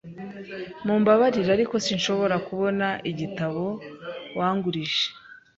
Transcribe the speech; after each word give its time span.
Mumbabarire, 0.85 1.49
ariko 1.57 1.75
sinshobora 1.85 2.35
kubona 2.47 2.87
igitabo 3.11 3.63
wangurije. 4.37 5.05